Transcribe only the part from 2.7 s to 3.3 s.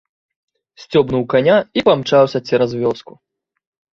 вёску.